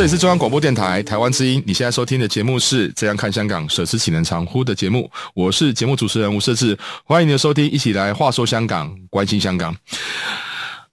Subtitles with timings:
[0.00, 9.76] 这里是中央广播电台台湾之音，你现在收听的节目是《这样看香港》，舍之岂能长乎的节目，我是节目主持人吴瑟智，欢迎你的收听，一起来话说香港，关心香港。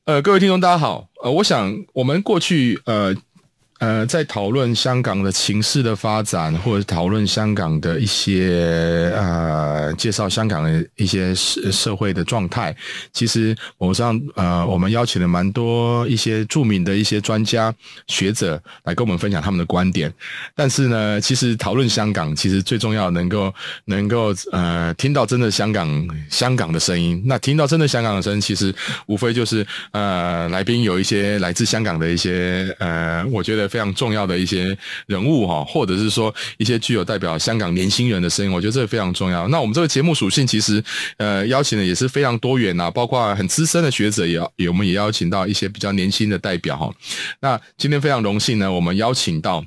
[0.03, 3.15] 呃，各位听众大家好，呃，我想我们过去呃。
[3.79, 12.75] 呃，在讨论香港的情势的发展，或者讨论香港的一些呃，介绍香港的一些社社会的状态，
[13.13, 17.71] 其实我上呃，我们邀请了蛮多一些著名的一些专家
[18.07, 20.11] 学者来跟我们分享他们的观点。
[20.55, 23.53] 但是呢，其实讨论香港，其实最重要能够
[23.85, 27.21] 能够呃，听到真的香港香港的声音。
[27.27, 28.73] 那听到真的香港的声音，其实
[29.05, 33.66] 无非就是呃，来宾有一些来自香港的一些呃，我觉得。
[33.67, 39.47] 非常重要的一些人物哈，或者是说一些具有代表香港年轻人的声音，我觉得这个非常重要。
[39.49, 40.83] 那我们这个节目属性其实
[41.17, 46.93] 呃邀请的也是非常多元呐，包括很资深的学者，也也我们也邀请到一些比较年轻的代表哈。
[47.41, 49.63] 那今天非常荣幸呢，我们邀请到。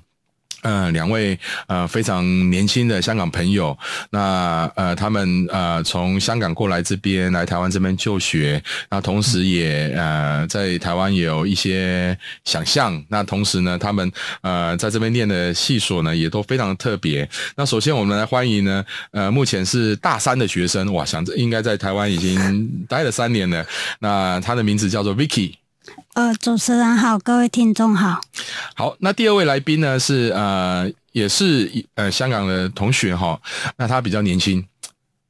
[0.62, 3.76] 呃，两位呃非常年轻的香港朋友，
[4.10, 14.10] 那呃他们呃从香港过来这边来台湾这边就学，那同时也呃在台湾也有一些想象，那同时呢，他们
[14.42, 17.28] 呃在这边念的系所呢也都非常特别。
[17.56, 23.64] 那首先我们来欢迎呢，呃目前是大三的学生，哇，想着应该在台湾已经待了三年了。
[24.00, 25.54] 那他的名字叫做 Vicky。
[26.14, 28.20] 呃，主持人好，各位听众好。
[28.74, 33.40] 好，那第二位来宾呢是呃，也是呃香港的同学哈，
[33.76, 34.64] 那他比较年轻，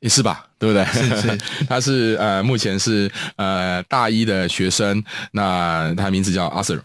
[0.01, 0.85] 也是吧，对不对？
[0.87, 1.39] 是是，
[1.69, 6.81] 他是呃目前是呃大一的学生，那他名字叫阿 Sir。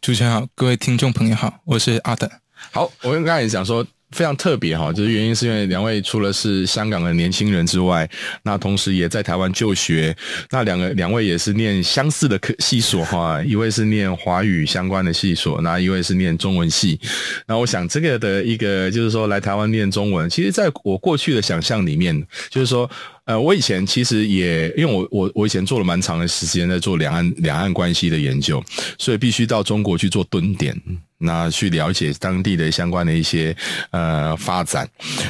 [0.00, 2.30] 主持人好，各位听众朋友好，我是 Arthur。
[2.72, 3.86] 好，我刚才也想说。
[4.12, 8.08] 非常特别哈，就是原因是因为两位除了是香港的年轻人之外，
[8.42, 10.16] 那同时也在台湾就学。
[10.50, 16.98] 那两个两位也是念相似的科系所哈，一位是念华语相关的系所，那一位是念中文系。
[17.46, 22.88] 那我想这个的一个就是说来台湾念中文，其实在我过去的想象里面，就是说。
[23.26, 28.62] 呃，我以前其实也因为我我我以前做了蛮长的时间在做两岸两岸关系的研究，
[29.00, 30.80] 所以必须到中国去做蹲点，
[31.18, 33.56] 那去了解当地的相关的一些
[33.90, 34.88] 呃发展。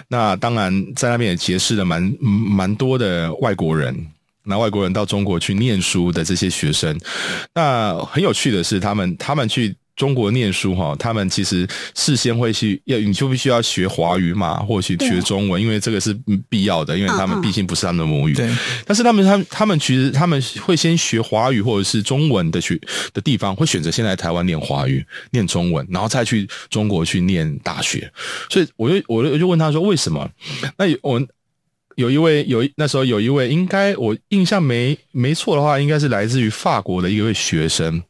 [0.09, 4.07] 那当然在那边也结识了蛮蛮多的外国人，
[4.45, 6.99] 那外国人到中国去念书的这些学生，
[7.55, 9.77] 那很有趣的是，他们他们去。
[9.97, 16.17] 中国念书哈，他们其实事先会去要，你就必须要学华语嘛，或许学中文，因为这个是
[16.49, 18.35] 必要的，因为他们毕竟不是他们的母语。
[18.35, 18.55] 对。
[18.85, 22.79] 但是他们，他们，他们其实他们会先学华语或者是中文的学
[23.15, 28.13] 的地方，会选择先来台湾念华语、念中文，然后再去中国去念大学。
[28.51, 30.31] 所以我就我就我就问他说为什么？
[30.77, 31.27] 那我
[31.95, 38.03] 有一位有那时候有一位，应该我印象没没错的话，应该是来自于法国的一位学生。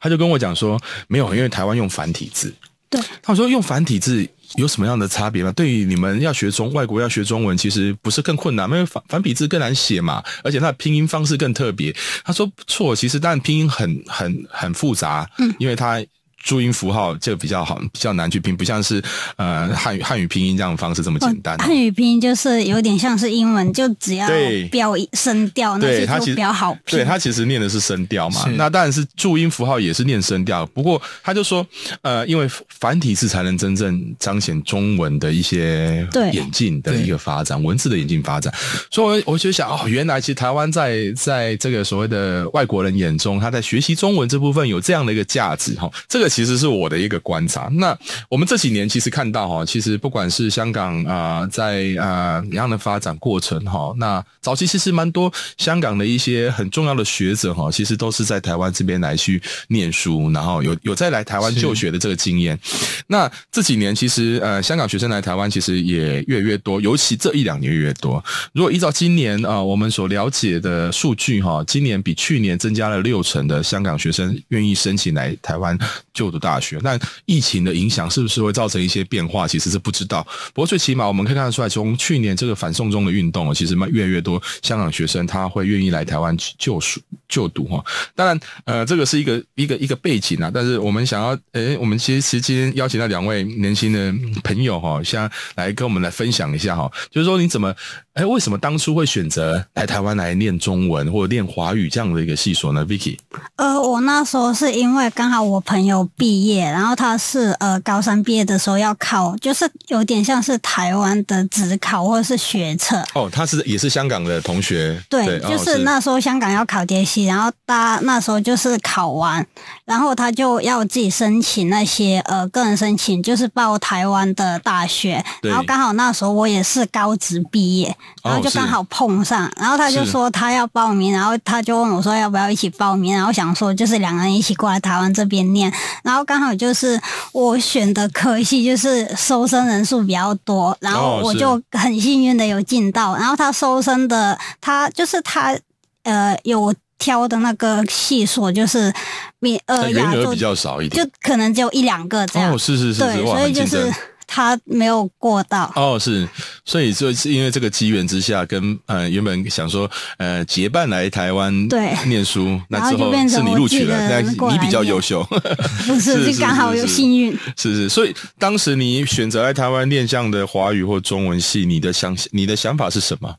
[0.00, 2.52] 他就跟我讲说，没有，因为台湾用繁体字。
[2.90, 5.50] 对，他说用繁体字有什么样的差别吗？
[5.52, 11.94] 对于你们要学中外国要学中文，其实不是更困难，因为繁繁体字更难写嘛，而且它的拼音方式更特别。
[12.24, 16.04] 他说不错，其实但拼音很很很复杂，嗯，因为它。
[16.42, 19.02] 注音符号就比较好，比较难去拼，不像是
[19.36, 21.56] 呃汉语汉语拼音这样的方式这么简单。
[21.58, 24.28] 汉语拼音就是有点像是英文，就只要
[24.70, 26.98] 标声调，那些就比较好拼。
[26.98, 30.66] 对，他其实念的是声调嘛，那当然是注音符号也是念声调。
[30.66, 31.64] 不过他就说，
[32.02, 38.52] 呃，因为繁体字才能真正彰显中文的一些演进的一个发展，文字的演进发展。
[38.90, 45.88] 所以我就想，哦，原来其实台湾在在这个所谓的外国人眼中，他在学习中文这部分有这样的一个价值哈。
[46.08, 46.31] 这个。
[46.32, 47.68] 其实是我的一个观察。
[47.74, 47.96] 那
[48.28, 62.58] 我们这几年其实看到哈，其实不管是香港啊、在啊、呃、一样的发展过程哈，那早期其实蛮多香港的一些很重要的学者哈，其实都是在台湾这边来去念书，然后有有再来台湾就学的这个经验。
[63.06, 68.22] 那这几年其实呃，香港学生来台湾其实也越来越多，尤其这一两年越越多。
[68.52, 75.76] 如果依照今年啊、我们所了解的数据哈，今年比去年增加了六成的香港学生愿意申请来台湾
[76.14, 76.78] 就就读大学。
[76.82, 79.48] 那疫情的影响是不是会造成一些变化？
[79.48, 80.26] 其实是不知道。
[80.54, 87.84] 不过最起码我们可以看得出来，从去年这个反送中的运动，其实越来越多香港学生他会愿意来台湾就读就读哈。
[88.14, 90.50] 当然，呃，这个是一个一个一个背景啊。
[90.52, 94.14] 但是我们想要，诶，我们其实其实今天邀请到两位年轻的
[94.44, 97.74] 朋友哈，现在来跟我们来分享一下哈，就是说你怎么。
[98.14, 103.16] 哎，为什么当初会选择来台湾来念中文或者念华语这样的一个系所呢？Vicky，
[103.56, 113.02] 呃，我那时候是因为刚好我朋友毕业，然后他是呃高三毕业的时候要考，就是有点像是台湾的职考或者是学测。
[113.14, 115.00] 哦，他是也是香港的同学。
[115.08, 119.46] 对，对就是那时候香港要考阶系，然后他那时候就是考完，
[119.84, 125.24] 然后他就要自己申请那些呃个人申请，就是报台湾的大学。
[125.42, 127.96] 然后刚好那时候我也是高职毕业。
[128.22, 135.72] 然后就刚好碰上，然后他就说他要报名，然后他就问我说要不要一起报名，然后想说就是两个人一起过来台湾这边念，
[136.02, 137.00] 然后刚好就是
[137.32, 145.56] 我选的科系就是收生人数比较多，然后我就很幸运的有进到，然后他收生的他就是他
[146.04, 148.92] 呃有挑的那个系所就是
[149.40, 153.92] 比呃亚洲比较少一点，就可能只有一两个这样，哦是是是，对，所以就是。
[154.26, 155.72] 他没有过到。
[155.76, 156.28] 哦，是，
[156.64, 161.92] 所以就是因为这个机缘之下，跟呃原本想说呃结伴来台湾对。
[162.06, 165.22] 念书，那之后是你录取了，那你比较优秀，
[165.86, 173.34] 不是，就刚好有幸运，是是，所以当时你选择来台湾念这样的华语或中文系，你的想你的想法是什么？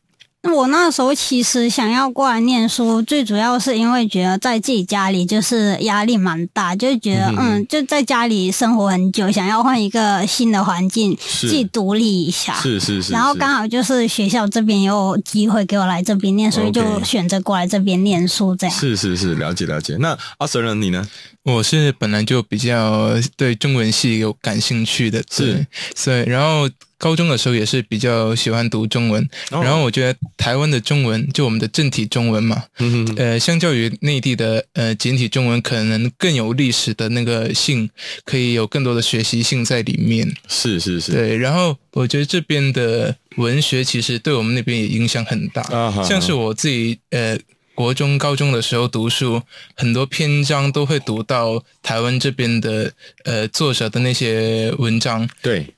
[0.52, 12.54] 我那时候其实想要过来念书，最主要是因为觉得在自己家里就是压力蛮大，就觉得嗯，嗯，就在家里生活很久，想要换一个新的环境，自己独立一下。
[12.56, 13.14] 是是是。
[13.14, 18.54] 然后刚好就是学校这边有机会给我来这边念，所以就选择过来这边念书。
[18.54, 18.76] 这样。
[18.76, 19.96] 是是是，了解了解。
[20.02, 20.10] 那
[20.40, 21.08] 阿 Sir 你呢？
[21.44, 26.70] 我是本来就比较对中文系有感兴趣的，是，所以然后。
[27.00, 37.90] 高中的时候也是比较喜欢读中文，哦、然后我觉得台湾的中文就我们的正体中文嘛，嗯，呃，相较于内地的呃简体中文，可能更有历史的那个性，
[38.24, 40.34] 可以有更多的学习性在里面。
[40.48, 41.36] 是是是，对。
[41.36, 47.38] 然后我觉得这边的文学其实对我们那边也影响很大，啊、像是我自己呃
[47.76, 49.42] 国中、高中的时候读书，
[49.76, 52.92] 很多篇章都会读到台湾这边的
[53.26, 55.74] 呃作者的那些文章，对。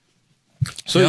[0.87, 1.05] 所以，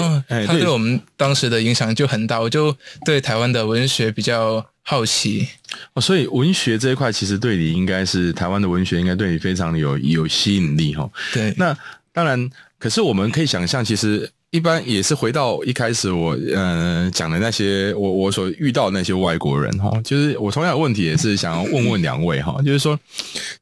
[0.47, 2.39] 他对我们当时的影响就很大。
[2.39, 5.49] 我就对台湾的文学比较好奇。
[5.95, 11.09] 哦，所以文学这一块其实对你应该是台湾的文学，应该对你非常的有有吸引力哈。
[11.33, 11.75] 对，那
[12.13, 22.99] 当然，可是我们可以想象，其实一般也是回到一开始我呃讲的那些我我所遇到的那些外国人哈，就是我同样的问题也是想要问问两位哈，就是说，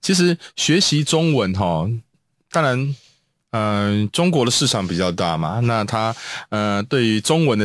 [0.00, 1.88] 其实学习中文哈，
[2.50, 2.94] 当然。
[3.56, 6.14] 嗯、呃，中国的市场比较大嘛，那它
[6.48, 7.64] 呃，对于中文的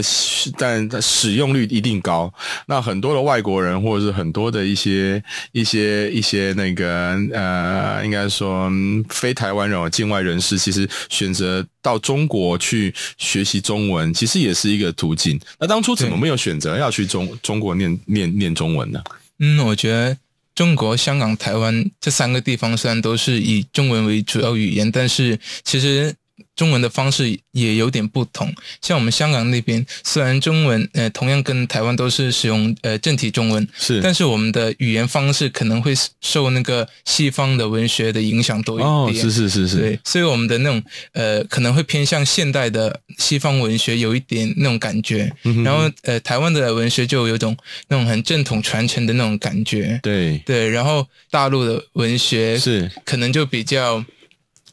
[0.56, 2.32] 但使用率一定高。
[2.68, 5.22] 那很多的外国人或者是很多的一些
[5.52, 8.72] 一些一些那个呃，应该说
[9.10, 15.40] 非台湾人、境外人士，其实选择到中国去学习中文，其实也是一个途径。
[15.60, 19.02] 那当初怎么没有选择要去中中国念念念中文呢？
[19.40, 20.16] 嗯，我觉得。
[20.60, 26.14] 中国、香港、台湾这三个地方虽然都是以中文为主要语言，但是其实。
[26.60, 38.90] 中文的方式也有点不同，像我们香港那边，虽然中文呃同样跟台湾都是使用呃正体中文，是，但是我们的语言方式可能会受那个西方的文学的影响多一点。
[38.90, 45.32] 哦，是是是是，对，所以我们的那种呃可能会偏向现代的西方文学有一点那种感觉，
[45.64, 47.56] 然后呃台湾的文学就有种
[47.88, 49.98] 那种很正统传承的那种感觉。
[50.04, 54.04] 对对，然后大陆的文学是可能就比较。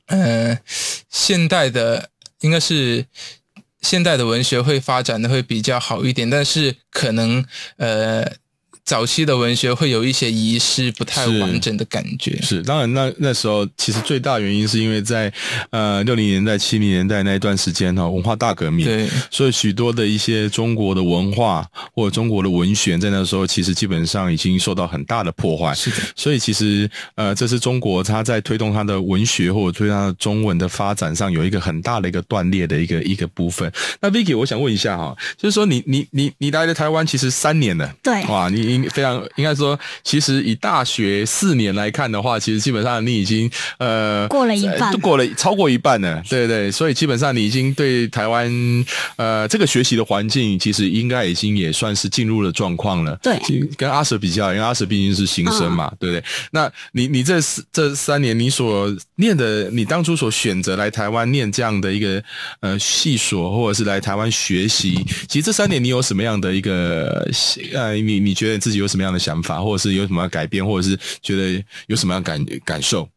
[0.07, 0.59] 嗯，
[1.09, 2.11] 现代的
[2.41, 3.07] 应该是
[3.81, 7.45] 现代的文学会发展的会比较好一点，但是可能
[7.77, 8.25] 呃
[8.87, 12.37] 早期的文学会有一些遗失，不太完整的感觉。
[12.41, 15.31] 是，是当然那那时候其实最大原因是因为在
[15.71, 25.75] 呃六零年代、七零年代那一段时间哈，文化大革命，对，所以许多的一些中国的文化或者中国的文学，在那时候其实基本上已经受到很大的破坏。
[25.75, 33.69] 是的，所以其实呃，这是中国它在推动它的文学或者推动它的中文的发展上有一个很大的一个断裂的一个一个部分。
[34.01, 38.76] 那 Vicky，我想问一下哈，就是说你你你你来了台湾其实三年了，对，哇，你。
[38.91, 48.51] 非常应该说，其实以大学四年来看的话，其实基本上你已经呃过了一半，都过了超过一半了，对对，所以基本上你已经对台湾
[49.17, 53.17] 呃这个学习的环境，其实应该已经也算是进入了状况了。
[53.23, 53.41] 对，
[53.77, 56.25] 跟阿舍比较，因为阿舍毕竟是新生嘛，嗯、对不对？
[56.51, 57.39] 那你你这
[57.73, 62.23] 这三年你所念的，你当初所选择来台湾念这样的一个
[62.61, 67.27] 呃系所，或者是来台湾学习，其实这三年你有什么样的一个
[67.73, 68.66] 呃你你觉得？
[68.67, 73.09] 自己有什么样的想法，或者是有什么样改变，或者是觉得有什么样感感受？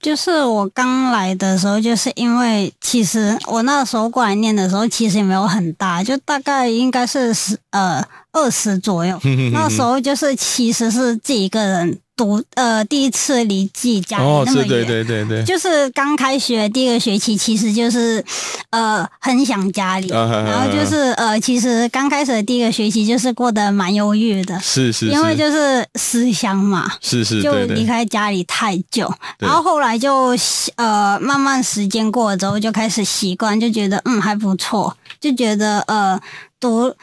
[0.00, 9.20] 就是我刚来的时候，就是因为其实我那时候过来念的时候，其实也没有很大，就大概应该是十呃二十左右。
[9.52, 12.00] 那时候就是其实是自己一个人。
[12.16, 18.24] 读呃，第一次离自己家里那么远，对对对对，就是刚开学第一个学期，其实就是
[18.70, 30.34] 呃很想家里，然后就是呃，其实刚开始的第一个学期就是过得蛮忧郁的，是是，因为就是思乡嘛，是是，就离开家里太久，然后后来就
[30.76, 36.18] 呃慢慢时间过了之后就开始习惯，就觉得嗯还不错，就觉得呃
[36.58, 36.94] 读。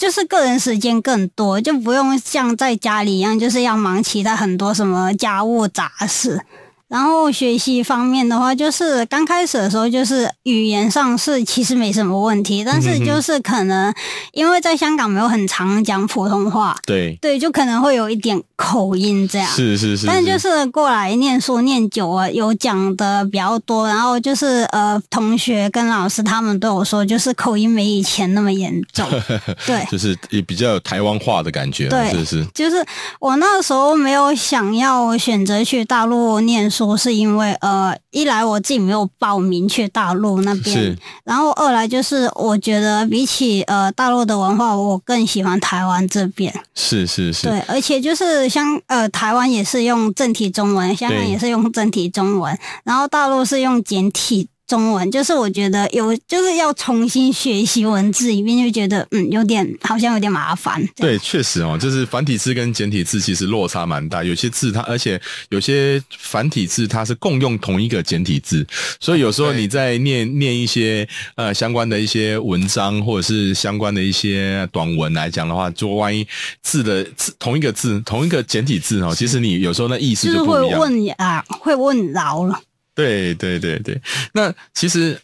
[0.00, 6.40] 就是个人时间更多，就不用像在家里一样，就是要忙其他很多什么家务杂事。
[6.88, 13.94] 然后学习方面的话，就是刚开始的时候，就是语言上是其实没什么问题，但是就是可能
[14.32, 17.16] 因为在香港没有很常讲普通话，对。
[17.20, 19.48] 对，就可能会有一点口音这样。
[19.48, 20.06] 是是是。
[20.06, 29.08] 但就是过来念书念久了，有讲的比较多，然后就是呃，同学跟老师他们都有说，就是口音没以前那么严重。
[29.66, 31.88] 对，就是也比较有台湾话的感觉。
[31.88, 32.46] 对，是是。
[32.54, 32.84] 就是
[33.18, 36.90] 我那时候没有想要选择去大陆念书。
[37.00, 46.52] 是因为呃，一来我自己没有报名去大陆那边，是然后二来就是我觉得比起呃大陆的文化，我更喜欢台湾这边。
[46.74, 54.49] 是是是，对，而且就是像呃台湾也是用正体中文，香港也是用正体中文，然后大陆是用简体。
[54.70, 60.80] 中文就是我觉得有就是要重新学习文字一遍，就觉得嗯有点好像有点麻烦。
[60.94, 68.64] 对，确实哦，就是繁体字跟简体字其实落差蛮大，有些字它而且有些繁体字它是共用同一个简体字，
[69.00, 76.24] 所以有时候你在念念一些呃相关的一些文章或者是相关的一些短文来讲的话，就万一
[76.62, 82.60] 字的字同一个字同一个简体字哦，其实你有时候那意思就不一样，就是会问啊，会问饶了。
[83.00, 84.00] 对对对对，
[84.32, 85.18] 那其实，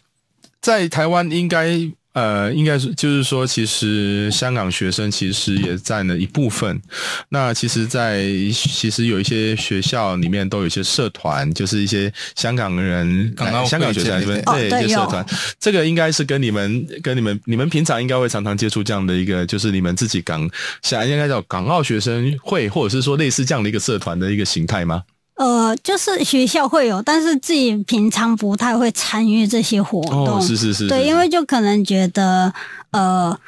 [0.61, 1.77] 在台湾应该
[2.13, 6.81] 呃，应该是就是说，其实香港学生其实也占了一部分。
[7.29, 15.23] 那其实，在其实有一些学校里面都有一些社团，就是一些香港人、港澳香港学生这边对一些社团。
[15.59, 20.49] 这个应该是跟你们跟你们你们平常应该会常常接触这样的一个，就是你们自己港
[20.81, 25.03] 想应该叫港澳学生会，或者是说类似这样的一个社团的一个形态吗？
[25.37, 30.37] 呃，就是学校会有，但是自己平常不太会参与这些活动。
[30.37, 30.87] 哦，是是是，是。
[30.87, 32.51] 对，因为就可能觉得，
[32.89, 33.39] 呃，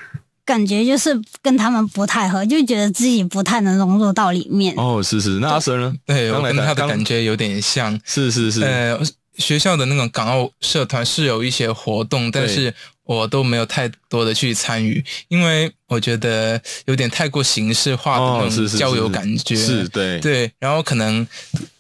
[0.46, 4.76] 感觉就是跟他们不太合，就觉得自己不太能融入到里面。
[4.78, 5.40] 哦，是是。
[5.40, 5.96] 那阿 Sir 呢？
[6.06, 8.00] 对，我跟他的感觉有点像。
[8.06, 8.62] 是是是。
[8.62, 9.00] 呃，
[9.38, 12.72] 学校的那种港澳社团是有一些活动，但是
[13.04, 19.56] 我都没有太多的去参与，因为我觉得有点太过形式化的那种交友感觉。
[19.56, 19.82] 哦，是是是是。
[19.82, 20.20] 是，对。
[20.20, 21.26] 对，然后可能。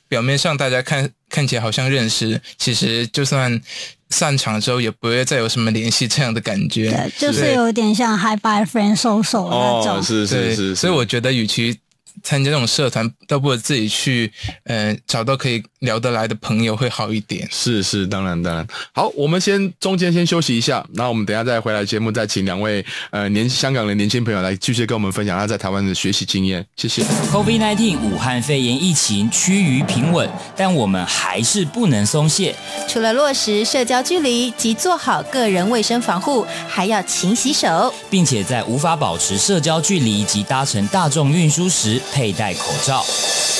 [0.10, 3.62] 表面上大家看看起来好像认识，其实就算
[4.10, 6.92] 散场之后也不会再有什么联系这样的感觉。
[6.92, 9.98] 对，就是有点像 Hi Bye Friend So So 那种。
[9.98, 10.76] 哦，是是是，是。
[10.76, 11.80] 所以我觉得与其。
[12.24, 14.32] 参加这种社团，倒不如自己去，
[14.64, 17.48] 呃，找到可以聊得来的朋友会好一点。
[17.52, 18.66] 是是，当然当然。
[18.94, 26.66] 好，我们先中间先休息一下，那我们等一下再回来节目，再请两位呃年香港的年轻朋友来继续跟我们分享他在台湾的学习经验。
[26.76, 27.04] 谢谢。
[27.32, 32.56] COVID-19 武汉肺炎疫情趋于平稳，但我们还是不能松懈。
[32.88, 43.04] 除了落实社交距离及做好个人卫生防护，还要勤洗手，并且在无法保持社交距离及搭乘大众运输时，佩戴口罩，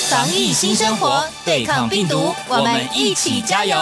[0.08, 3.76] 防疫新生活，对抗病毒，我们一起加油！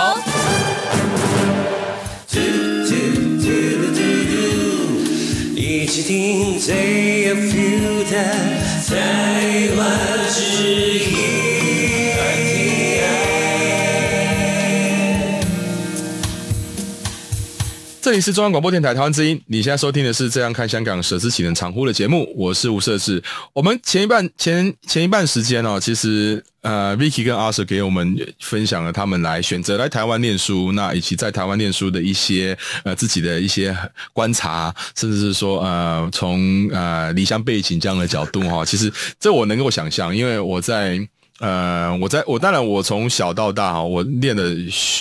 [5.55, 5.87] 一
[18.09, 23.23] 这里是中央广播电台台湾之音，你现在收听的是《这样看香港》舍之启能长呼的节目，我是吴社志。
[23.53, 33.77] 我们前一半前前一半时间哦，其实呃，Vicky 跟阿 Sir 给我们分享了他们来选择来台湾念书，那以及在台湾念书的一些呃自己的一些
[34.15, 41.07] 观察，甚至是说呃从呃离乡背景这样的角度哈，其实这我能够想象，因为我在。
[41.41, 44.43] 呃，我在我当然我从小到大哈，我念的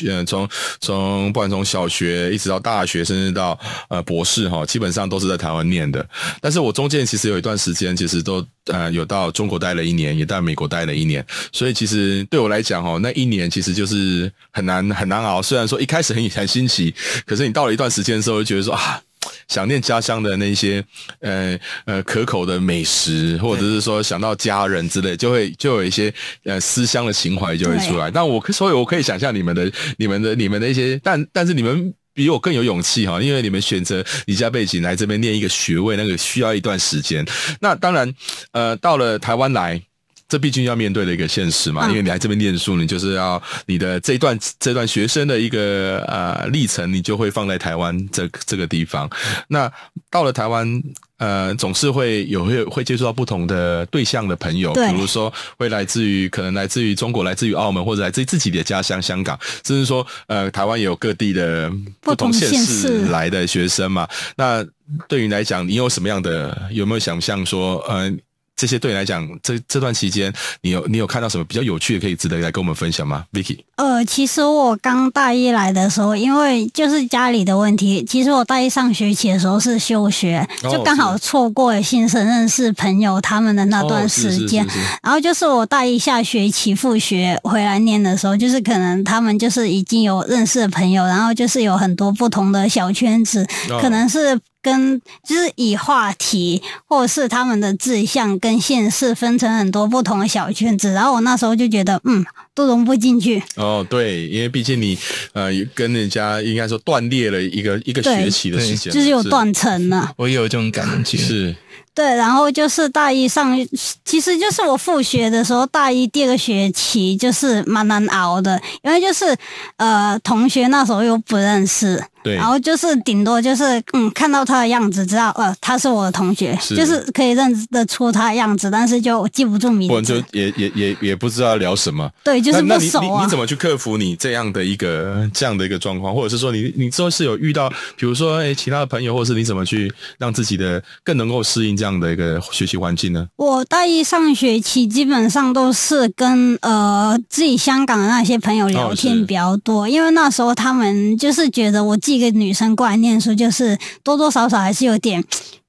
[0.07, 0.47] 呃从
[0.79, 6.07] 从不管从小学一直到大学，甚至到呃博士哈，基本上都是在台湾念的。
[6.39, 11.25] 但是我中间其实有一段时间，其实都呃有到中国待了一年，也在美国待了一年。
[11.51, 15.41] 所以其实对我来讲哈，那一年其实就是很难很难熬。
[15.41, 16.93] 虽然说一开始很很新奇，
[17.25, 19.01] 可是你到了一段时间的时候，就觉得说啊。
[19.47, 20.83] 想念家乡的那些
[21.19, 26.13] 呃呃可口的美食，或者是说想到家人之类，就会就有一些
[26.43, 28.09] 呃思乡的情怀就会出来。
[28.11, 37.25] 但我所以我可以想象你们的、你们的、你们的一些，但但是你们比我更有勇气哈，因为你们选择离家背景来这边念一个学位，那个需要一段时间。
[37.59, 38.13] 那当然，
[38.51, 39.81] 呃，到了台湾来。
[40.29, 49.09] 这毕竟要面对的一个现实嘛，因为你来这边念书，你就是要你的这段这段学生的一个呃历程，你就会放在台湾这这个地方。
[49.47, 49.71] 那
[50.11, 50.83] 到了台湾，
[51.17, 64.05] 呃，总是会有会会接触到不同的对象的朋友，比如说会来自于可能来自于中国、来自于澳门，或者来自于自己的家乡香港，甚至说呃台湾也有各地的不同县市来的学生嘛。
[64.35, 64.65] 那
[65.07, 68.11] 对于你来讲，你有什么样的有没有想象说呃？
[68.57, 73.59] 这些对你来讲，这这段期间，你有你有看到什么比较有趣的，可以值得来跟我们分享吗，Vicky？
[73.75, 84.65] 呃，其实我刚大一来的时候，因为就是家里的问题，其实我大一上学期的时候是休学，就刚好错过了新生认识朋友他们的那段时间。
[85.03, 93.47] 然后就是我大一下学期复学回来念的时候，就是可能他们就是已经有认识的朋友，然后就是有很多不同的小圈子，
[93.79, 94.39] 可能是。
[94.61, 103.41] 跟就是以话题或者是他们的志向跟现实分成很多不同的小圈子，然后我那时候就觉得，嗯，都融不进去。
[103.55, 104.97] 哦，对，因为毕竟你
[105.33, 110.11] 呃跟人家应该说断裂了一个一个学期的时间，就是有断层了。
[110.17, 111.55] 我有这种感觉，是。
[111.93, 113.57] 对，然后就是大一上，
[114.05, 119.35] 其实就是我复学的时候，大一第二个学期就是蛮难熬的，因为就是
[119.77, 122.03] 呃同学那时候又不认识。
[122.27, 132.09] 对，然后就是顶多就是嗯，看到他的样子，知道呃他是我的同学，是就是可以认得出他的样子，但是就记不住名字，或者就也也也也不知道聊什么。
[132.23, 133.01] 对，就是不熟啊。
[133.01, 143.25] 那你你，你怎么去克服你这样的一个这样的一个状况，或者是说你你之后是有遇到，比如说诶其他的朋友，或者是你怎么去让自己的更能够适应这样的一个学习环境呢？
[143.37, 152.16] 我大一上学期基本上都是跟呃自己香港的那些朋友聊天比较多，哦，因为那时候他们就是觉得我自己。
[152.17, 155.23] 一个女生过来念书，就是多多少少还是有点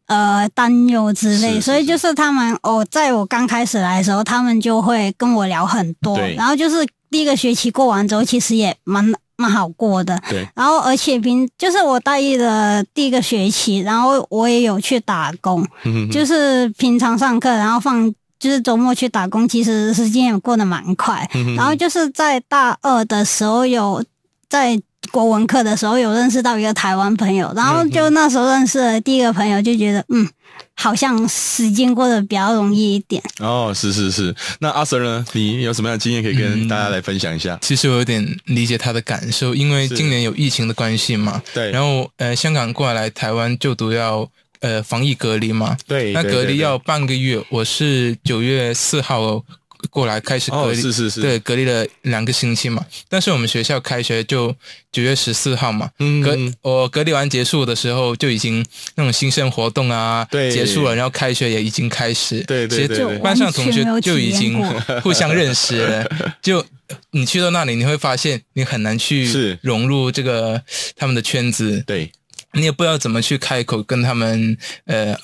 [0.06, 9.04] 呃担忧之类，是是是，所以就是他们哦，在我刚开始来的时候，他们就会跟我聊很多，然后就是第一个学期过完之后，其实也蛮
[9.36, 10.48] 蛮好过的，对。
[10.54, 21.54] 然后而且平就是我大一的第一个学期，然后我也有去打工，嗯、就是平常上课，然后放就是周末去打工，其实时间也过得蛮快、嗯。
[21.54, 24.02] 然后就是在大二的时候有
[24.48, 24.80] 在。
[25.10, 30.28] 国文课的时候有认识到一个台湾朋友，然后就那时候认识了第一个朋友，就觉得嗯，
[30.74, 33.22] 好像时间过得比较容易一点。
[33.38, 34.34] 哦，是是是。
[34.60, 35.24] 那阿 Sir 呢？
[35.32, 37.54] 你有什么样的经验可以跟大家来分享一下？
[37.54, 41.42] 嗯，其实我有点理解他的感受，因为今年有疫情的关系嘛。
[41.52, 41.70] 对。
[41.70, 44.28] 然后呃，香港过来台湾就读要
[44.60, 45.76] 呃防疫隔离嘛。
[45.86, 46.12] 对。
[46.12, 49.44] 那隔离要半个月，我是九月四号。
[49.90, 52.84] 过来开始隔离，哦、是是是对，隔离了两个星期嘛。
[53.08, 54.54] 但是我们学校开学就
[54.90, 55.90] 九月十四号嘛。
[55.98, 58.64] 嗯，隔我隔离完结束的时候，就已经
[58.96, 62.42] 那种新生活动啊结束了，然后开学也已经开始。
[62.44, 64.62] 对对对，对，其实班上同学就已经
[65.02, 66.10] 互相认识了。
[66.42, 66.64] 就
[67.10, 70.62] 你去到那里，你会发现你很难去融入这个
[70.96, 71.82] 他们的圈子。
[71.86, 72.10] 对，
[72.52, 75.16] 你也不知道怎么去开口跟他们呃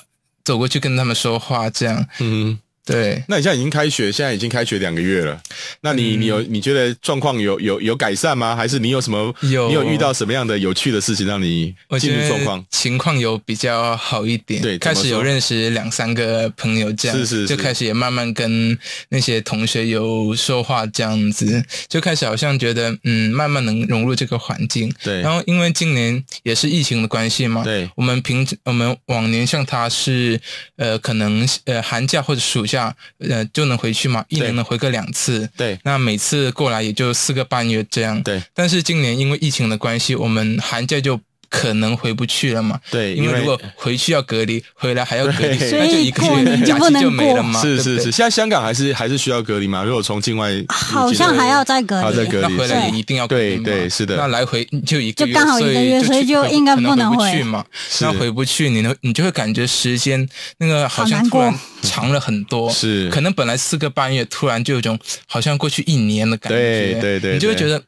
[0.43, 2.07] 走过去跟他们说话这样。
[2.19, 2.59] 嗯。
[2.85, 5.41] 对，那你现在已经开学，现在已经开学两个月了。
[5.81, 8.55] 那你你有你觉得状况有有有改善吗？
[8.55, 12.63] 还是你有什么有你有遇到什么样的有趣的事情让你进入状况？
[12.69, 18.77] 情况有比较好一点，对，开始有认识两三个朋友，这样是是，是，就开始也慢慢跟
[19.09, 24.93] 那些同学有说话，这样子就开始好像觉得嗯，慢慢能融入这个环境。
[25.03, 30.39] 对，然后因为今年也是疫情的关系嘛，对，我们平我们往年像他是
[30.75, 32.74] 呃可能呃寒假或者暑假。
[32.75, 35.49] 假，呃，就能回去嘛，一年能回个两次。
[35.55, 38.21] 对，那每次过来也就四个半月这样。
[38.21, 41.19] 对，但是今年因为疫情的关系，我们寒假就。
[41.55, 42.77] 可能回不去了嘛？
[42.91, 47.61] 对，因为如果回去要隔离，回来还要隔离， 那就一个月假期就没了嘛。
[47.61, 49.81] 是是是，现在香港还是还是需要隔离吗？
[49.83, 53.55] 如果从境外，好像还要再隔离，还要再隔离，回来也一定要隔离。
[53.57, 57.63] 对对是的，那来回就一个月，就刚好一个月，所以就应该不能回去嘛。
[58.01, 58.93] 那回不去，你呢？
[59.01, 62.69] 你就会感觉时间那个好像突然长了很多。
[62.69, 66.57] 是，可能本来四个半月，突然就有种好像过去一年的感觉。
[66.57, 67.81] 对对对，你就会觉得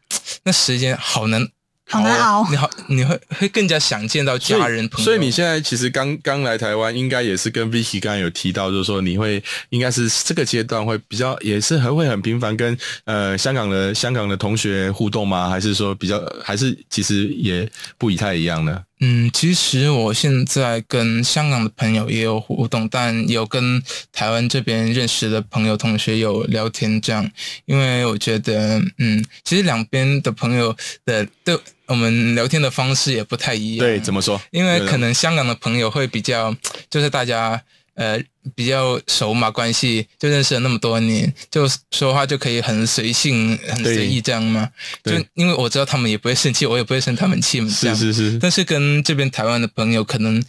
[0.43, 1.45] 那时间好难。
[1.89, 5.06] 好难熬，你好，你会会更加想见到家人朋友。
[5.06, 15.50] 所以你现在其实刚刚来台湾，应该也是跟 Vicky 刚刚有提到，就是说你会应该是这个阶段会比较，也是很会很频繁跟呃香港的香港的同学互动吗？
[15.50, 18.84] 还是说比较，还是其实也不以太一样呢？
[19.00, 27.30] 嗯，其实我现在跟香港的朋友也有互动，但有跟台湾这边认识的朋友、同学有聊天这样。
[27.65, 31.56] 因为我觉得，嗯，其实两边的朋友的对
[31.88, 33.86] 我们聊天的方式也不太一样。
[33.86, 34.39] 对，怎么说？
[34.52, 36.56] 因为可能香港的朋友会比较，
[36.89, 37.62] 就是大家。
[37.97, 38.21] 呃，
[38.55, 44.69] 比较熟嘛，关系就认识了那么多年，就说话就可以很随性、很随意这样嘛。
[45.03, 47.69] 就因为我知道他们也不会生气，我也不会生他们气嘛。
[47.69, 48.39] 是是是。
[48.39, 50.41] 但是跟这边台湾的朋友，可能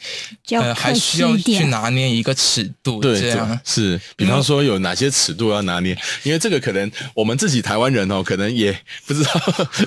[0.51, 4.01] 呃还需要去拿捏一个尺度，这样是。
[4.17, 5.97] 比方说有哪些尺度要拿捏？
[6.23, 9.31] 因为这个可能我们自己台湾人哦，可能也不知道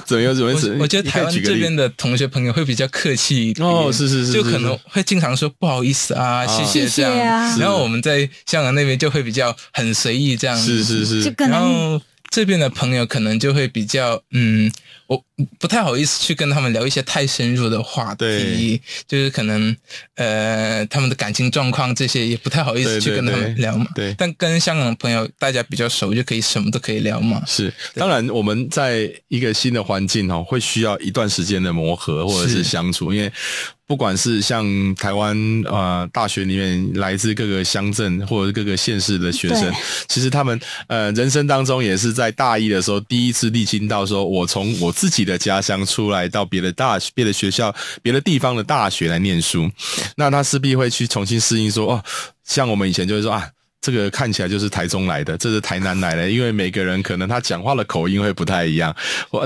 [0.05, 0.79] 怎么样怎么样。
[0.79, 7.15] 我觉得台湾这边的同学朋友会比较客气一点哦，是是是，就可能会经常说不好意思啊，谢谢这样。
[7.59, 11.35] 然后我们在香港那边就会比较很随意这样子，是是是。
[11.37, 14.71] 然后这边的朋友可能就会比较嗯，
[15.07, 15.21] 我
[15.59, 19.75] 不太好意思去跟他们聊一些太深入的话题，对就是可能
[20.15, 23.85] 呃他们的感情状况这些也不太好意思去跟他们聊嘛。
[23.93, 27.43] 对，对，对，但跟香港的朋友大家比较熟，就可以什么都可以聊嘛。
[27.45, 33.29] 是，当然我们在一个新的环境哦，会需要一段时间的磨合或者是相处，因为。
[33.91, 39.69] 不管是像台湾呃大学里面来自各个乡镇或者各个县市的学生，
[40.07, 49.69] 其实他们呃人生当中也是在大一的时候第一次历经到说，我从我自己的家乡出来到别的大别的学校、别的地方的大学来念书，
[50.15, 52.03] 那他势必会去重新适应说哦，
[52.45, 53.45] 像我们以前就是说啊，
[53.81, 58.95] 这个看起来就是台中来的，这是台南来的，因为每个人可能他讲话的口音会不太一样，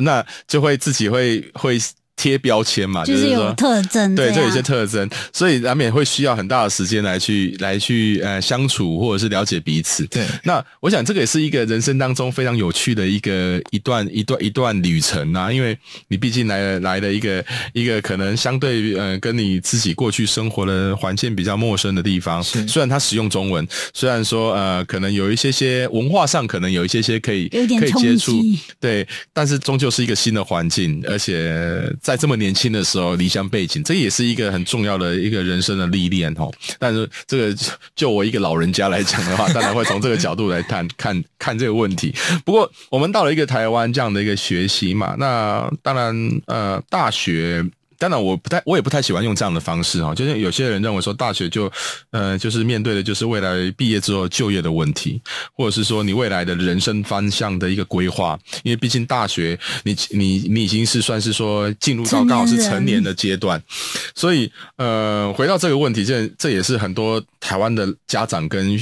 [0.03, 1.79] 那就会自己会会。
[2.15, 10.05] 贴标签嘛，就是有特征，对，就有一些特征，所以难免会需要很大的时间来去来去呃相处，或者是了解彼此。
[10.07, 28.41] 对，那我想这个也是一个人生当中非常有趣的一个一段一段一段旅程啊，因为你毕竟来了来了一个一个可能相对呃跟你自己过去生活的环境比较陌生的地方，虽然他使用中文，虽然说呃可能有一些些文化上可能有一些些可以可以接触，
[28.79, 31.93] 对，但是终究是一个新的环境，而且。
[32.05, 36.51] 在这么年轻的时候，离乡背井，这也是一个很重要的一个人生的历练哦。
[36.77, 37.57] 但是这个
[37.95, 42.13] 就我一个老人家来讲的话，当然会从这个角度来 看看看这个问题。
[42.45, 47.65] 不过我们到了一个台湾这样的一个学习嘛，那当然呃大学。
[47.97, 50.13] 当然，我不太，我也不太喜欢用这样的方式哈。
[50.13, 51.71] 就是有些人认为说，大学就，
[52.11, 55.21] 呃，就是面对的就是未来毕业之后就业的问题，
[55.53, 58.37] 或者是说你未来的人生方向的一个规划。
[58.63, 63.61] 因为毕竟大学，你你你已经是算是说进入到刚好是成年的阶段，
[64.15, 68.77] 所以呃，回到这个问题，这这也是很多台湾的家长跟。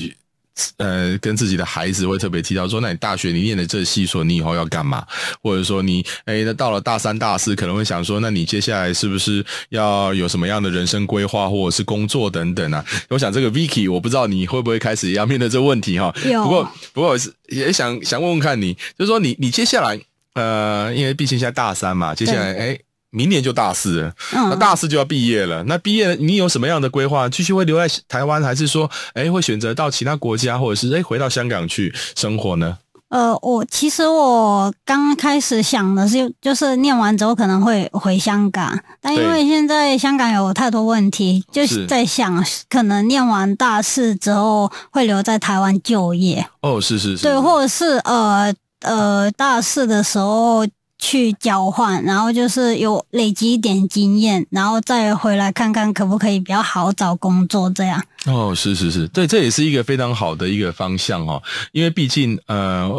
[0.77, 5.05] 呃，跟自己的孩子会特别提到说，那你大学你念的这系所，你以后要干嘛？
[5.41, 12.85] 或者说你，哎，那到了大三、大四，可能会想说，那你接下来是不是要有什么样的人生规划，或者是工作等等啊？
[13.09, 16.13] 我想这个 Vicky，我不知道你会不会开始也要面对这个问题哈。
[16.25, 16.43] 有。
[16.43, 19.99] 不过，不过我是也想想问问看你，就是说你你接下来，
[20.35, 22.79] 呃，因为毕竟现在大三嘛，接下来哎。
[23.13, 25.63] 明年就大四了，那大四就要毕业了。
[25.65, 27.29] 那毕业你有什么样的规划？
[27.29, 32.79] 继续会留在台湾，还是说，哎，会选择到其他国家，或者是哎回到香港去生活呢？
[33.09, 46.43] 呃，我其实我刚开始想的是，就是念完之后可能会回香港，但因为现在香港有太多问题，就是在想可能念完大四之后会留在台湾就业。
[46.61, 50.65] 哦，是是是，对，或者是呃呃大四的时候。
[51.03, 58.01] 去交换，然后就是有累积一点经验，然后再回来看看可不可以比较好找工作这样。
[58.25, 62.89] 哦，是是是，对，这也是一个非常好的一个方向哦，因为毕竟呃，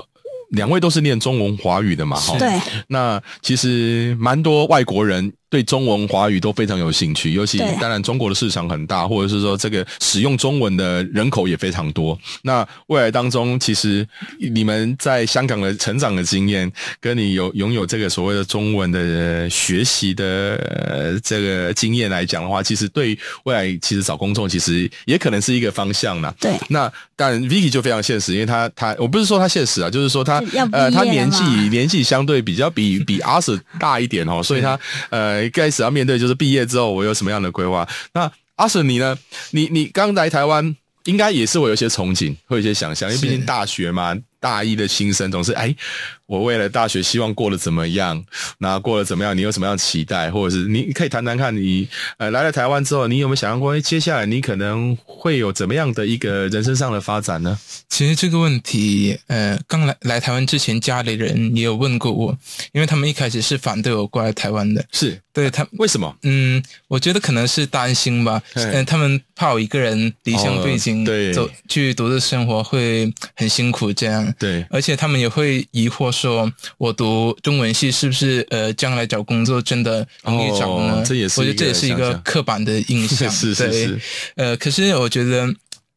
[0.51, 2.37] 两位都是念中文华语的嘛，哈。
[2.39, 2.61] 对。
[2.89, 5.33] 那其实蛮多外国人。
[5.55, 12.19] 对中文、华语都非常有兴趣，尤其当然中国的市场很大，或者是说这个使用中文的人口也非常多。
[12.43, 14.05] 那未来当中，其实
[14.41, 16.69] 你们在香港的成长的经验，
[17.01, 26.35] 跟你有拥有这个所谓的中文的学习的这个经验来讲的话，其实对未来其实找工作其实也可能是一个方向呢。
[26.41, 34.77] 对，那当然 Vicky 就非常现实，因为他他我不是说他现实啊，就是说他呃他年纪年纪相对比较比比阿 Sir 大一点哦，所以他
[35.11, 37.89] 呃一开始要面对就是毕业之后我有什么样的规划。
[38.13, 39.19] 那 Arthur 你呢？
[39.51, 44.17] 你你刚来台湾，应该也是我有些憧憬，会有些想象，因为毕竟大学嘛。
[44.45, 45.75] 大一的新生总是哎，
[46.27, 48.25] 我为了大学希望过得怎么样？
[48.59, 49.37] 那过得怎么样？
[49.37, 50.31] 你有什么样的期待？
[50.31, 51.87] 或者是你可以谈谈看你
[52.19, 57.59] 呃来了台湾之后，你有没有想象过，接下来你可能会有怎么样的一个人生上的发展呢？
[57.89, 62.37] 其实这个问题，呃，刚来来台湾之前，家里人也有问过我，
[62.73, 66.17] 因为他们一开始是反对我过来台湾的，是对他为什么？
[66.23, 74.33] 嗯，我觉得可能是担心吧，嗯、呃，他们怕我一个人离乡背井，哦、对走去独自生活会很辛苦这样。
[74.39, 80.95] 对，而且他们也会疑惑说，我读中文系是不是呃，将来找工作真的容易找呢？
[80.95, 83.29] 哦、这也是我觉得这也是一个刻板的印象。
[83.33, 84.01] 是是是。
[84.37, 85.53] 呃，可是我觉得，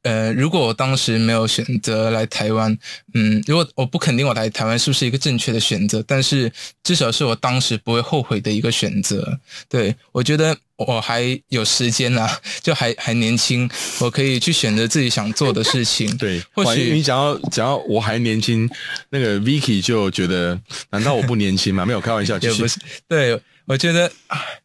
[0.07, 2.77] 呃，如果我当时没有选择来台湾，
[3.13, 6.51] 嗯，如果我不肯定我来台湾是不是一个正确的选择，但是
[6.83, 9.39] 至少是我当时不会后悔的一个选择。
[9.67, 10.55] 对，我觉得。
[10.77, 13.67] 我还有时间啊， 就还还年轻，
[13.99, 16.05] 我可以去选择自己想做的事情。
[16.17, 18.69] 对，或许你讲到讲到我还年轻，
[19.09, 21.83] 那个 Vicky 就觉得，难道我不年轻吗？
[21.83, 22.79] 没有开玩笑，也不是。
[23.07, 24.11] 对，我觉得，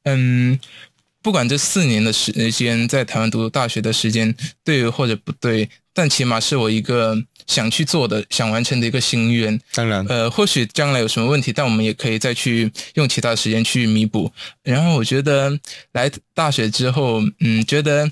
[0.03, 0.61] 嗯，
[1.23, 7.17] 不管这四年的时间在台湾读大学的时间对或者不对，但起码是我一个。
[7.49, 14.33] 想去做的、想完成的一个心愿，当然，呃，或许将来有什么问题，但我们也可以再去用其他的时间去弥补。
[14.63, 15.59] 然后我觉得
[15.91, 18.09] 来大学之后，嗯，觉得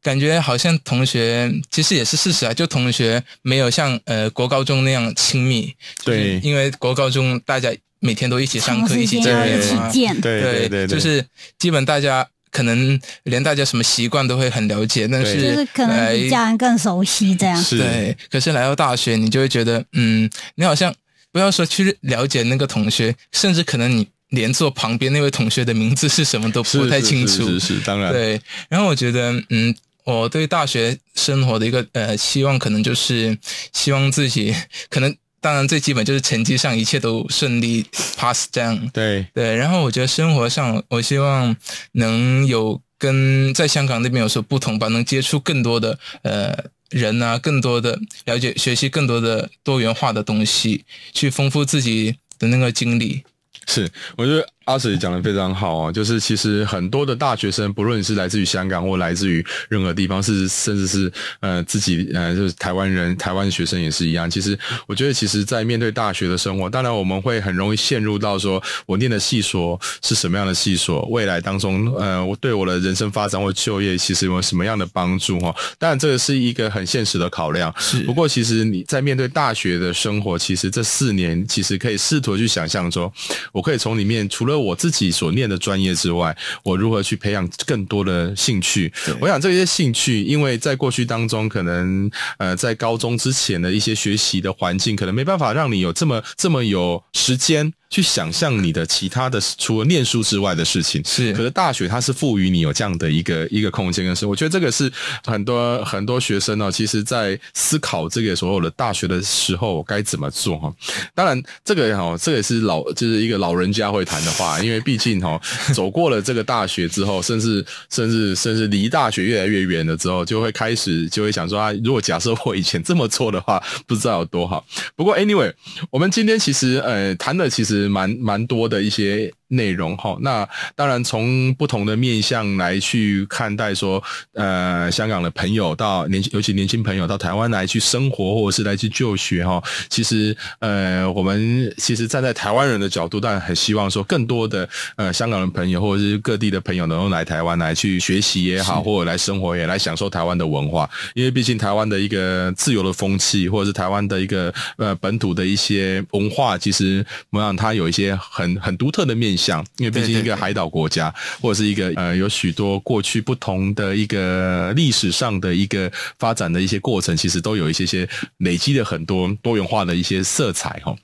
[0.00, 5.74] 感觉好像同学其实也是事实啊，就同学没有像呃国高中那样亲密。
[6.04, 11.24] 对，因为国高中大家每天都一起上课，一起见面嘛，对对对对，就是
[11.58, 12.24] 基本大家。
[12.54, 17.60] 可能连大家什么习惯都会很了解，但是就是可能比家人更熟悉这样。
[17.60, 20.94] 是对，可是来到大学，你就会觉得，嗯，你好像
[21.32, 27.32] 不要说去了解那个同学，甚至可能你连坐旁边那位同学的名字是什么都不太清楚。
[27.32, 28.12] 是是，是，是，是，当然。
[28.12, 33.36] 对，然后我觉得，嗯，我对大学生活的一个呃期望，可能就是
[33.72, 34.54] 希望自己
[34.88, 35.12] 可能。
[35.44, 37.84] 当然，最基本就是成绩上一切都顺利
[38.16, 38.88] pass 这样。
[38.94, 41.54] 对对，然后我觉得生活上，我希望
[41.92, 46.56] 能有跟在香港那边有所不同吧，能接触更多的呃
[46.88, 53.22] 人啊，更多的了解、学习更多的多元化的东西，去丰富自己的那个经历。
[53.66, 54.48] 是，我觉得。
[54.64, 64.28] 阿 Sir 讲的非常好啊，就是其实很多的大学生，不论是来自于香港或来自于任何地方，是甚至是呃自己呃就是台湾人、台湾学生也是一样。
[64.30, 75.54] 其实我觉得，其实，在面对大学的生活，当然我们会很容易陷入到说，我念的系所是什么样的系所，未来当中呃我对我的人生发展或就业，其实有什么样的帮助哈？
[75.78, 77.72] 当然这个是一个很现实的考量。
[77.78, 78.02] 是。
[78.04, 83.12] 不过，其实你在面对大学的生活，其实这四年其实可以试图去想象说，
[83.52, 88.92] 我可以从里面除了我自己所念的专业之外，我如何去培养更多的兴趣？
[89.20, 97.72] 我想这些兴趣，因为在过去当中，可能呃，在高中之前的一些学习的环境，可能没办法让你有这么这么有时间。
[97.90, 101.32] 去想象你的其他的除了念书之外的事情，是。
[101.32, 104.90] 可是大学它是赋予你有这样的一个一个空间跟事，我觉得这个是
[105.24, 110.74] 很多很多学生呢，其实在思考这个所有的大学的时候该怎么做哈。
[111.14, 115.40] 当然，这个哈，这个也是老就是一个老人家会谈的话， 因为毕竟哈，
[115.72, 124.66] 走过了这个大学之后，甚至甚至甚至离大学越来越远了之后，就会开始就会想说啊，如果假设我以前这么做的话，不知道有多好。
[124.96, 125.52] 不过 anyway，
[125.90, 127.73] 我们今天其实呃谈的其实。
[127.88, 129.32] 蛮蛮多的一些。
[129.54, 159.43] 内容哈，那当然从不同的面向来去看待说，呃，香港的朋友到年轻，尤其年轻朋友到台湾来去生活或者是来去就学哈，其实呃，我们其实站在台湾人的角度，当然很希望说更多的呃香港的朋友或者是各地的朋友能够来台湾来去学习也好，或者来生活也来享受台湾的文化，因为毕竟台湾的一个自由的风气，或者是台湾的一个呃本土的一些文化，其实我想它有一些很很独特的面向。
[159.44, 170.96] 像，因为毕竟一个海岛国家，或者是一个呃有许多过去不同的一个历史上的一个发展的一些过程，其实都有一些些累积的很多多元化的一些色彩哈。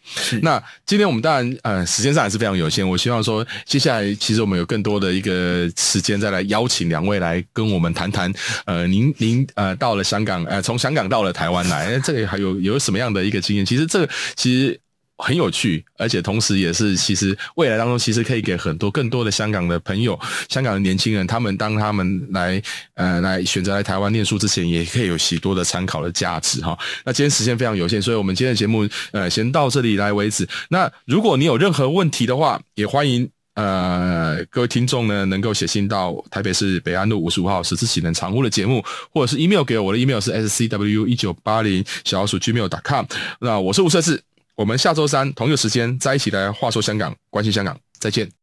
[0.42, 8.32] 那今天我们当然呃时间上还是非常有限，我希望说接下来其实我们有更多的一个时间再来邀请两位来跟我们谈谈
[8.64, 13.66] 呃您您呃到了香港呃从香港到了台湾来，这个还有有什么样的一个经验？
[13.66, 14.80] 其实这个其实。
[15.20, 22.62] 很有趣，而且同时也是，其实未来当中，其实可以给很多更多的香港的朋友、香港的年轻人，他们当他们来
[22.94, 26.78] 呃来选择来台湾念书之前，也可以有许多的参考的价值哈。
[27.04, 30.48] 那今天时间非常有限，所以我们今天的节目呃先到这里来为止。
[30.68, 43.04] 那如果你有任何问题的话，也欢迎呃各位听众呢能够写信到台北市北安路五十五号十字启能常务的节目，或者是 email 给我，我的 email 是 scw 一九八零小老鼠 gmail.com。
[43.40, 44.22] 那我是吴设志。
[44.60, 48.39] 我们下周三同一个时间再一起来话说香港，关心香港，再见。